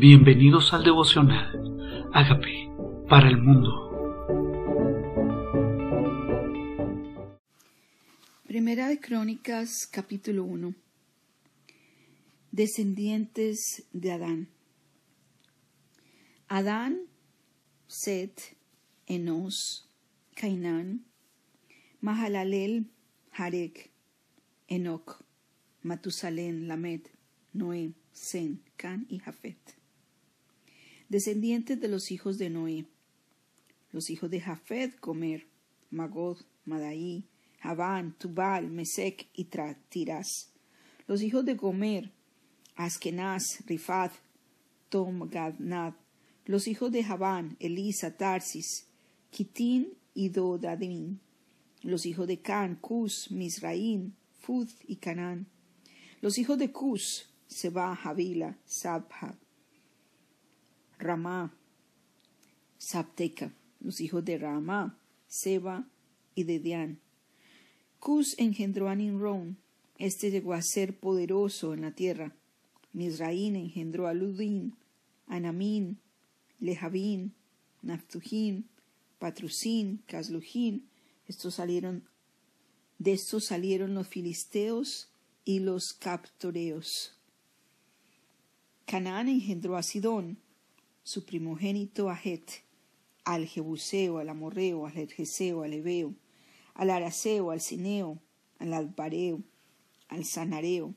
[0.00, 2.08] Bienvenidos al devocional.
[2.14, 2.72] Hágame
[3.06, 3.68] para el mundo.
[8.46, 10.74] Primera de Crónicas, capítulo 1.
[12.50, 14.48] Descendientes de Adán.
[16.48, 17.02] Adán,
[17.86, 18.56] Set,
[19.06, 19.86] Enos,
[20.34, 21.04] Cainán,
[22.00, 22.86] Mahalalel,
[23.32, 23.90] Jarek,
[24.66, 25.22] Enoch,
[25.82, 27.02] Matusalén, Lamed,
[27.52, 29.79] Noé, Sen, Can y Jafet.
[31.10, 32.86] Descendientes de los hijos de Noé.
[33.90, 35.44] Los hijos de Jafet, Comer,
[35.90, 37.24] Magod, Madaí,
[37.58, 39.48] Javán, Tubal, Mesec y
[39.88, 40.52] Tiras.
[41.08, 42.12] Los hijos de Gomer,
[42.76, 44.12] Askenaz, Rifat,
[44.88, 45.94] Tomgadnad.
[46.46, 48.86] Los hijos de Javán, Elisa, Tarsis,
[49.32, 51.18] Kitín y Dodadim.
[51.82, 55.48] Los hijos de Can, Cus, Misraín, Fud y Canán.
[56.20, 59.36] Los hijos de Cus, Seba, Javila, Sabha,
[61.00, 61.52] Ramá,
[62.78, 65.88] Sabteca, los hijos de Ramá, Seba
[66.34, 67.00] y Dedián.
[67.98, 69.56] Cus engendró a Nimrón,
[69.96, 72.34] este llegó a ser poderoso en la tierra.
[72.92, 74.76] Misraín engendró a Ludín,
[75.26, 76.00] Anamín,
[76.58, 77.34] Lejavín,
[77.82, 78.68] Naftujín,
[79.18, 80.88] Patrusín, Caslujín.
[81.26, 82.04] Estos salieron,
[82.98, 85.10] de estos salieron los filisteos
[85.44, 87.16] y los captoreos.
[88.86, 90.38] Canaán engendró a Sidón,
[91.02, 92.20] su primogénito a
[93.24, 96.14] al Jebuseo, al Amorreo, al Jerjeseo, al Ebeo,
[96.74, 98.18] al Araseo, al Cineo,
[98.58, 99.42] al Albareo,
[100.08, 100.94] al Sanareo,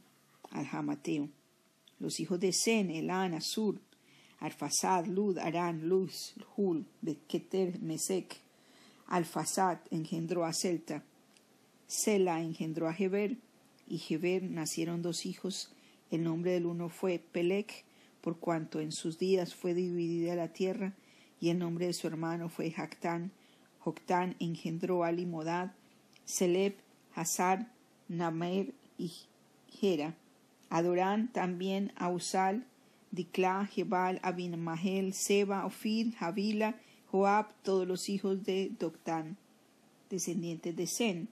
[0.51, 1.29] al Jamateo.
[1.99, 3.79] Los hijos de Sen, Elán, Asur,
[4.39, 8.37] Arfasad, Lud, Arán, Luz, Hul, Beketer, Mesec.
[9.07, 11.03] Alfasad engendró a Celta.
[11.87, 13.37] Sela engendró a Heber,
[13.87, 15.73] y Heber nacieron dos hijos
[16.13, 17.85] el nombre del uno fue Pelec,
[18.23, 20.93] por cuanto en sus días fue dividida la tierra,
[21.41, 23.31] y el nombre de su hermano fue Jactán.
[23.79, 25.73] Joctán engendró a Limodad,
[26.23, 26.77] Seleb,
[27.13, 27.69] Hazar,
[28.07, 29.11] Namer y
[29.67, 30.15] Gera.
[30.69, 32.65] Adorán también a Usal,
[33.11, 36.75] Diclá, Jebal, Abinmahel, Seba, Ofir, Javila,
[37.11, 39.35] Joab, todos los hijos de Doctán,
[40.09, 41.27] descendientes de Sen.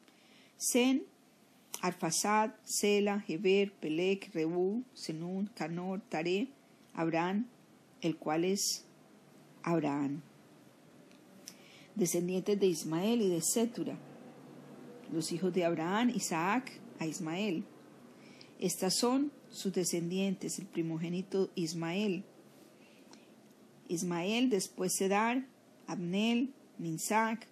[0.58, 1.06] Sen
[1.82, 6.50] Arfasad, Sela, Heber, Pelec, Reú, Senún, Canor, Tare,
[6.94, 7.48] Abraham,
[8.02, 8.86] el cual es
[9.64, 10.22] Abraham.
[11.96, 13.98] Descendientes de Ismael y de Setura.
[15.12, 17.64] Los hijos de Abraham, Isaac, a Ismael.
[18.60, 22.24] Estas son sus descendientes, el primogénito Ismael.
[23.88, 25.46] Ismael, después Sedar,
[25.88, 27.48] Abnel, Minsac,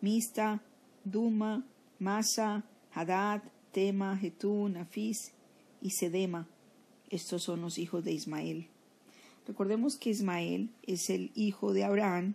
[0.00, 0.62] Mista,
[1.04, 1.64] Duma,
[1.98, 3.42] Masa, Hadad,
[3.72, 5.32] Tema, Jetún, Afis
[5.80, 6.46] y Sedema.
[7.08, 8.68] Estos son los hijos de Ismael.
[9.46, 12.34] Recordemos que Ismael es el hijo de Abraham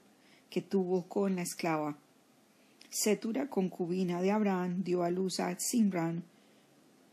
[0.49, 1.97] que tuvo con la esclava.
[2.89, 6.23] Setura, concubina de Abraham, dio a luz a Simran,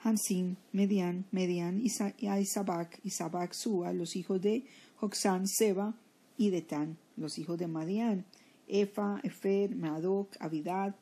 [0.05, 4.65] Hansim, Median, Median y a Isabac, Isabac Sua, los hijos de
[4.97, 5.95] Joxán, Seba
[6.37, 8.25] y Detán, los hijos de Madian,
[8.69, 10.95] Efa, Efer, Madoc, Abidad,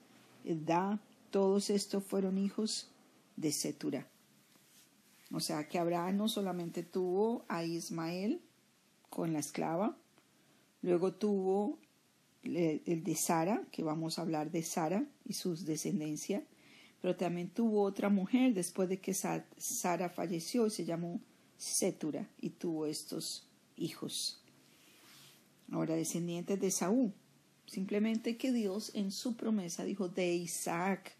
[0.45, 1.01] Edda,
[1.31, 2.91] todos estos fueron hijos
[3.37, 4.07] de Setura.
[5.33, 8.41] O sea que Abraham no solamente tuvo a Ismael
[9.11, 9.97] con la esclava,
[10.83, 11.79] luego tuvo
[12.43, 16.43] el de Sara, que vamos a hablar de Sara y sus descendencia,
[17.03, 21.21] pero también tuvo otra mujer después de que Sara falleció y se llamó
[21.59, 24.41] Setura y tuvo estos hijos.
[25.71, 27.13] Ahora descendientes de Saúl,
[27.67, 31.13] simplemente que Dios en su promesa dijo de Isaac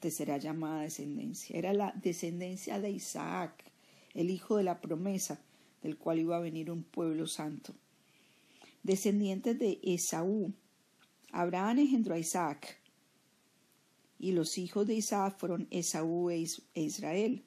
[0.00, 1.58] te será llamada descendencia.
[1.58, 3.64] Era la descendencia de Isaac,
[4.14, 5.40] el hijo de la promesa,
[5.82, 7.74] del cual iba a venir un pueblo santo.
[8.82, 10.52] Descendientes de Esaú.
[11.32, 12.78] Abraham engendró a Isaac,
[14.18, 16.44] y los hijos de Isaac fueron Esaú e,
[16.74, 17.44] e Israel.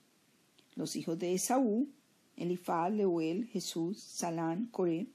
[0.75, 1.89] Los hijos de Esaú,
[2.37, 5.07] Elifaz, Leuel, Jesús, Salán, Coré.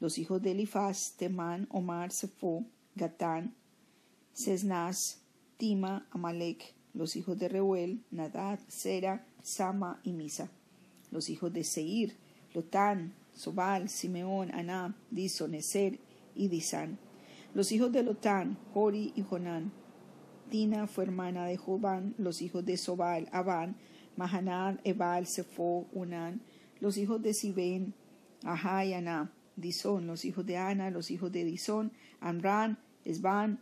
[0.00, 3.54] Los hijos de Elifaz, Temán, Omar, Sefo, Gatán,
[4.32, 5.20] Sesnaz,
[5.56, 10.50] Tima, Amalek, los hijos de Reuel, Nadad, Sera, Sama y Misa,
[11.10, 12.16] los hijos de Seir,
[12.54, 15.98] Lotán, Sobal, Simeón, Aná, Dison, Eser
[16.34, 16.98] y Disán,
[17.52, 19.72] los hijos de Lotán, Hori y Jonán.
[20.50, 23.76] Tina fue hermana de Jobán, los hijos de Sobal, Abán,
[24.16, 26.42] Mahanad, Ebal, Sefo, Unán,
[26.80, 27.94] los hijos de Sibén,
[28.44, 33.60] Ajá y Aná, Disón, los hijos de Ana, los hijos de Disón, Amran, Esban,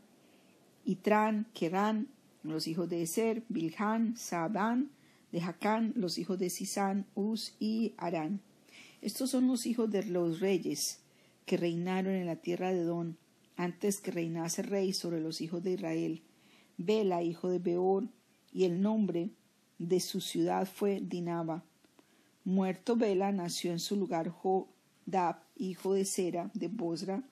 [0.84, 2.08] Itran, Kerán,
[2.42, 4.90] los hijos de Eser, Bilhan, Saban,
[5.30, 8.40] de Jacán, los hijos de Sisán, Uz y Arán.
[9.02, 11.00] Estos son los hijos de los reyes
[11.44, 13.18] que reinaron en la tierra de Don,
[13.56, 16.22] antes que reinase rey sobre los hijos de Israel.
[16.78, 18.08] Bela, hijo de Beor,
[18.52, 19.30] y el nombre
[19.78, 21.64] de su ciudad fue Dinaba.
[22.44, 27.24] Muerto Bela, nació en su lugar Jodab, hijo de Sera, de Bosra,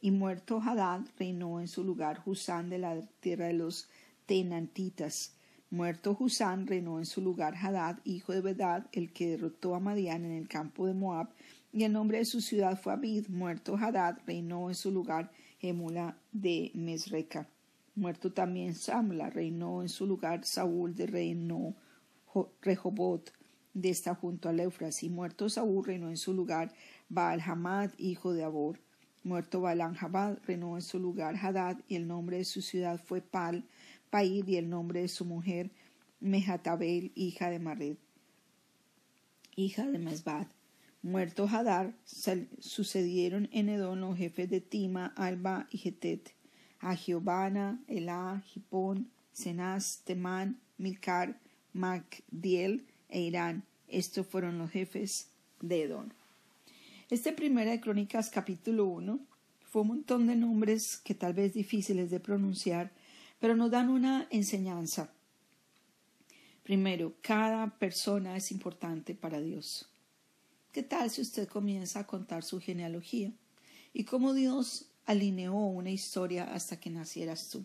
[0.00, 3.88] y muerto Hadad, reinó en su lugar Husán de la tierra de los
[4.26, 5.34] Tenantitas.
[5.76, 10.24] Muerto Husán, reinó en su lugar Hadad, hijo de Bedad, el que derrotó a Madián
[10.24, 11.28] en el campo de Moab,
[11.70, 13.28] y el nombre de su ciudad fue Abid.
[13.28, 15.30] Muerto Hadad, reinó en su lugar
[15.60, 17.46] Emula de Mesreca.
[17.94, 21.76] Muerto también Samla, reinó en su lugar Saúl de reinó
[22.62, 23.30] Rehobot,
[23.74, 26.72] de esta junto al Eufras, y muerto Saúl reinó en su lugar
[27.10, 28.80] Baal Hamad, hijo de Abor.
[29.24, 33.20] Muerto Baalan Jabad, reinó en su lugar Hadad, y el nombre de su ciudad fue
[33.20, 33.66] Pal,
[34.12, 35.70] Y el nombre de su mujer
[36.20, 37.96] Mehatabel, hija de Mared,
[39.56, 40.46] hija de Mesbad.
[41.02, 41.92] Muerto Hadar,
[42.58, 46.32] sucedieron en Edom los jefes de Tima, Alba y Getet,
[46.80, 51.38] a Giovanna, Elá, Hipón, Cenaz, Temán, Milcar,
[51.74, 53.64] Macdiel e Irán.
[53.86, 55.28] Estos fueron los jefes
[55.60, 56.08] de Edom.
[57.10, 59.20] Este primera de Crónicas capítulo 1
[59.60, 62.90] fue un montón de nombres que tal vez difíciles de pronunciar,
[63.38, 65.12] pero nos dan una enseñanza.
[66.62, 69.88] Primero, cada persona es importante para Dios.
[70.72, 73.32] ¿Qué tal si usted comienza a contar su genealogía
[73.92, 77.64] y cómo Dios alineó una historia hasta que nacieras tú?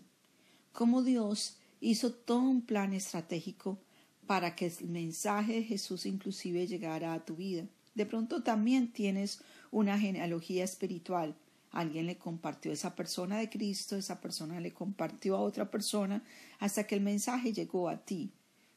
[0.72, 3.78] Cómo Dios hizo todo un plan estratégico
[4.26, 7.66] para que el mensaje de Jesús inclusive llegara a tu vida.
[7.94, 9.40] De pronto también tienes
[9.70, 11.34] una genealogía espiritual.
[11.72, 16.22] Alguien le compartió a esa persona de Cristo, esa persona le compartió a otra persona
[16.58, 18.30] hasta que el mensaje llegó a ti.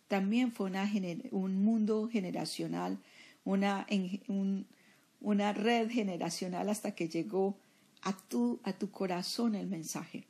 [0.07, 0.71] También fue
[1.31, 2.97] un mundo generacional,
[3.43, 3.85] una,
[5.19, 7.57] una red generacional hasta que llegó
[8.01, 10.25] a tu, a tu corazón el mensaje.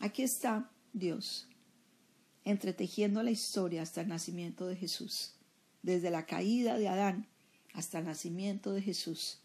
[0.00, 1.48] Aquí está Dios,
[2.44, 5.36] entretejiendo la historia hasta el nacimiento de Jesús.
[5.82, 7.28] Desde la caída de Adán
[7.72, 9.41] hasta el nacimiento de Jesús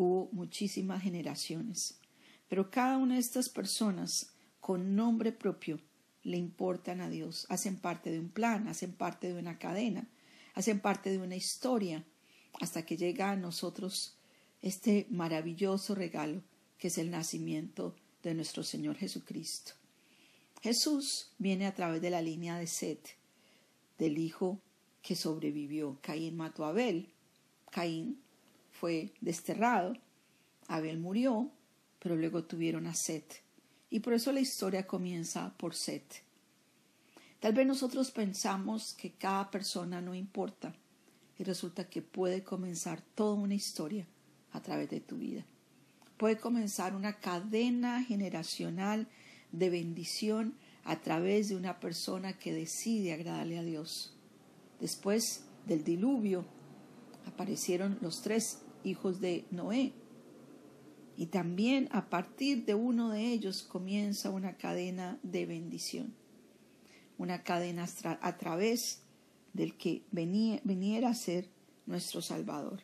[0.00, 1.98] hubo muchísimas generaciones,
[2.48, 5.78] pero cada una de estas personas con nombre propio
[6.22, 10.08] le importan a Dios, hacen parte de un plan, hacen parte de una cadena,
[10.54, 12.04] hacen parte de una historia,
[12.60, 14.16] hasta que llega a nosotros
[14.62, 16.42] este maravilloso regalo
[16.78, 19.72] que es el nacimiento de nuestro Señor Jesucristo.
[20.62, 23.16] Jesús viene a través de la línea de Set,
[23.98, 24.60] del hijo
[25.02, 25.98] que sobrevivió.
[26.00, 27.10] Caín mató a Abel,
[27.70, 28.18] Caín
[28.80, 29.92] fue desterrado,
[30.66, 31.50] Abel murió,
[31.98, 33.42] pero luego tuvieron a Set.
[33.90, 36.22] Y por eso la historia comienza por Set.
[37.40, 40.74] Tal vez nosotros pensamos que cada persona no importa
[41.38, 44.06] y resulta que puede comenzar toda una historia
[44.52, 45.44] a través de tu vida.
[46.16, 49.08] Puede comenzar una cadena generacional
[49.52, 50.54] de bendición
[50.84, 54.14] a través de una persona que decide agradarle a Dios.
[54.80, 56.46] Después del diluvio
[57.26, 59.92] aparecieron los tres hijos de Noé.
[61.16, 66.14] Y también a partir de uno de ellos comienza una cadena de bendición.
[67.18, 67.86] Una cadena
[68.22, 69.02] a través
[69.52, 71.48] del que venía, viniera a ser
[71.86, 72.80] nuestro Salvador.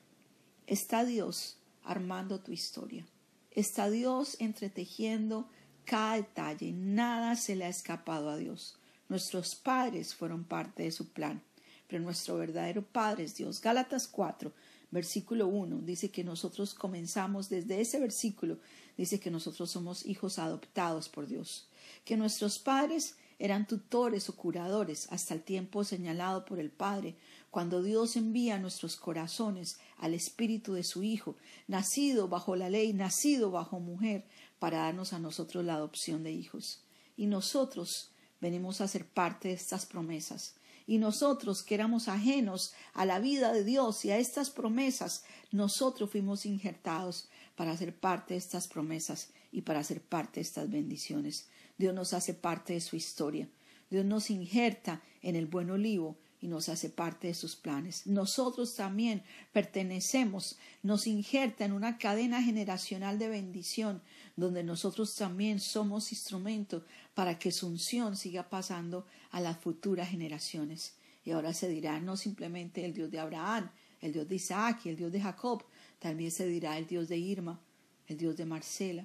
[0.66, 3.06] Está Dios armando tu historia.
[3.50, 5.48] Está Dios entretejiendo
[5.84, 6.72] cada detalle.
[6.72, 8.78] Nada se le ha escapado a Dios.
[9.08, 11.42] Nuestros padres fueron parte de su plan
[11.86, 13.60] pero nuestro verdadero Padre es Dios.
[13.60, 14.52] Gálatas 4,
[14.96, 18.58] versículo 1, dice que nosotros comenzamos desde ese versículo,
[18.96, 21.68] dice que nosotros somos hijos adoptados por Dios,
[22.06, 27.16] que nuestros padres eran tutores o curadores hasta el tiempo señalado por el Padre,
[27.50, 31.36] cuando Dios envía nuestros corazones al Espíritu de su Hijo,
[31.68, 34.24] nacido bajo la ley, nacido bajo mujer,
[34.58, 36.82] para darnos a nosotros la adopción de hijos.
[37.18, 40.55] Y nosotros venimos a ser parte de estas promesas
[40.86, 46.10] y nosotros que éramos ajenos a la vida de Dios y a estas promesas, nosotros
[46.10, 51.48] fuimos injertados para ser parte de estas promesas y para ser parte de estas bendiciones.
[51.76, 53.48] Dios nos hace parte de su historia.
[53.90, 58.06] Dios nos injerta en el buen olivo y nos hace parte de sus planes.
[58.06, 64.00] Nosotros también pertenecemos, nos injerta en una cadena generacional de bendición,
[64.36, 66.84] donde nosotros también somos instrumento
[67.14, 70.94] para que su unción siga pasando a las futuras generaciones.
[71.24, 73.68] Y ahora se dirá no simplemente el Dios de Abraham,
[74.00, 75.64] el Dios de Isaac y el Dios de Jacob,
[75.98, 77.60] también se dirá el Dios de Irma,
[78.06, 79.04] el Dios de Marcela,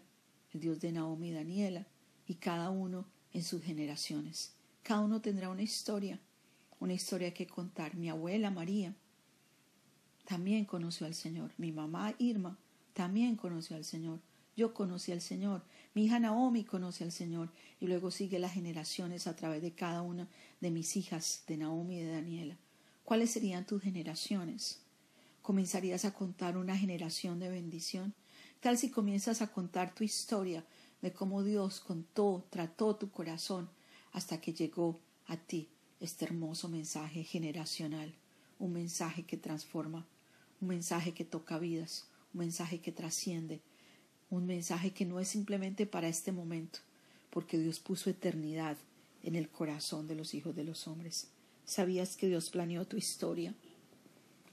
[0.53, 1.87] el Dios de Naomi y Daniela,
[2.27, 4.53] y cada uno en sus generaciones.
[4.83, 6.19] Cada uno tendrá una historia
[6.81, 7.95] una historia que contar.
[7.95, 8.93] Mi abuela María
[10.25, 11.51] también conoció al Señor.
[11.57, 12.57] Mi mamá Irma
[12.93, 14.19] también conoció al Señor.
[14.57, 15.63] Yo conocí al Señor.
[15.93, 17.51] Mi hija Naomi conoce al Señor.
[17.79, 20.27] Y luego sigue las generaciones a través de cada una
[20.59, 22.57] de mis hijas, de Naomi y de Daniela.
[23.05, 24.81] ¿Cuáles serían tus generaciones?
[25.43, 28.15] ¿Comenzarías a contar una generación de bendición?
[28.59, 30.65] Tal si comienzas a contar tu historia
[31.03, 33.69] de cómo Dios contó, trató tu corazón
[34.13, 35.69] hasta que llegó a ti
[36.01, 38.11] este hermoso mensaje generacional,
[38.59, 40.05] un mensaje que transforma,
[40.59, 43.61] un mensaje que toca vidas, un mensaje que trasciende,
[44.31, 46.79] un mensaje que no es simplemente para este momento,
[47.29, 48.77] porque Dios puso eternidad
[49.23, 51.27] en el corazón de los hijos de los hombres.
[51.65, 53.53] ¿Sabías que Dios planeó tu historia?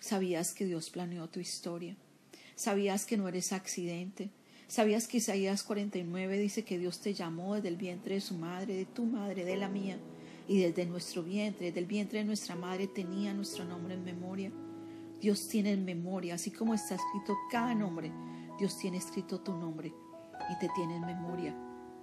[0.01, 1.97] ¿Sabías que Dios planeó tu historia?
[2.57, 4.31] ¿Sabías que no eres accidente?
[4.67, 8.75] ¿Sabías que Isaías 49 dice que Dios te llamó desde el vientre de su madre,
[8.75, 9.99] de tu madre, de la mía?
[10.49, 14.51] Y desde nuestro vientre, desde el vientre de nuestra madre tenía nuestro nombre en memoria.
[15.21, 18.11] Dios tiene en memoria, así como está escrito cada nombre,
[18.59, 19.93] Dios tiene escrito tu nombre
[20.51, 21.55] y te tiene en memoria.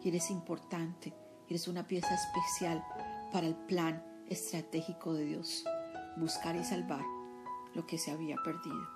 [0.04, 1.14] Y eres importante,
[1.50, 2.86] eres una pieza especial
[3.32, 5.66] para el plan estratégico de Dios,
[6.18, 7.04] buscar y salvar
[7.74, 8.88] lo que se había perdido.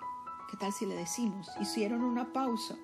[0.49, 1.49] ¿Qué tal si le decimos?
[1.59, 2.77] Hicieron una pausa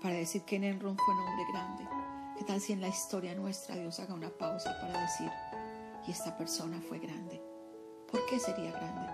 [0.00, 1.88] para decir que Enron fue un hombre grande.
[2.38, 5.30] ¿Qué tal si en la historia nuestra Dios haga una pausa para decir,
[6.06, 7.42] y esta persona fue grande?
[8.10, 9.06] ¿Por qué sería grande?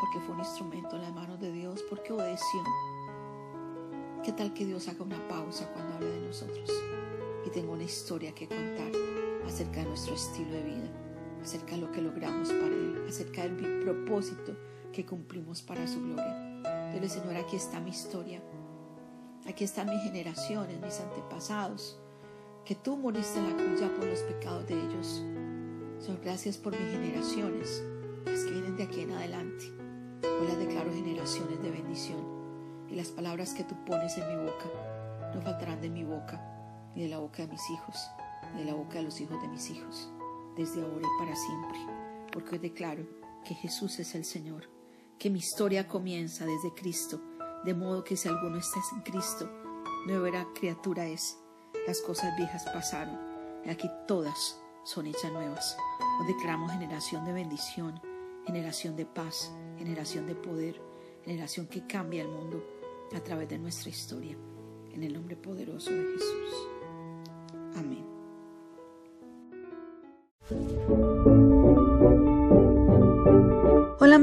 [0.00, 2.62] Porque fue un instrumento en las manos de Dios, porque obedeció.
[4.22, 6.70] ¿Qué tal que Dios haga una pausa cuando hable de nosotros
[7.46, 8.92] y tenga una historia que contar
[9.46, 10.90] acerca de nuestro estilo de vida,
[11.42, 14.56] acerca de lo que logramos para Él, acerca del propósito
[14.92, 16.90] que cumplimos para su gloria?
[16.92, 18.42] Dile, Señor, aquí está mi historia
[19.48, 21.98] Aquí están mis generaciones, mis antepasados,
[22.64, 25.24] que tú moriste en la cruz ya por los pecados de ellos.
[26.00, 27.84] Señor, gracias por mis generaciones,
[28.24, 29.66] las que vienen de aquí en adelante.
[30.22, 32.24] Hoy las declaro generaciones de bendición
[32.88, 34.64] y las palabras que tú pones en mi boca
[35.34, 36.40] no faltarán de mi boca,
[36.94, 38.10] ni de la boca de mis hijos,
[38.54, 40.10] ni de la boca de los hijos de mis hijos,
[40.56, 41.78] desde ahora y para siempre,
[42.32, 43.06] porque hoy declaro
[43.44, 44.70] que Jesús es el Señor,
[45.18, 47.20] que mi historia comienza desde Cristo
[47.64, 49.50] de modo que si alguno está en Cristo,
[50.06, 51.38] nueva criatura es.
[51.86, 53.18] Las cosas viejas pasaron,
[53.64, 55.76] y aquí todas son hechas nuevas.
[56.18, 58.00] Nos declaramos generación de bendición,
[58.46, 60.80] generación de paz, generación de poder,
[61.24, 62.64] generación que cambia el mundo
[63.14, 64.36] a través de nuestra historia.
[64.92, 66.68] En el nombre poderoso de Jesús.
[67.76, 68.04] Amén.